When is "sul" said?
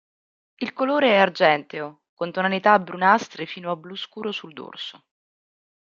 4.31-4.51